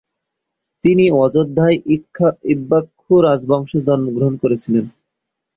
[0.83, 4.85] তিনি অযোধ্যায় ইক্ষ্বাকু রাজবংশে জন্মগ্রহণ করেছিলেন।